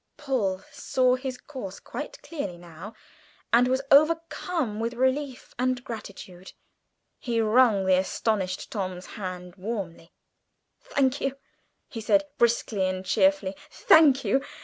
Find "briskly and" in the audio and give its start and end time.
12.39-13.05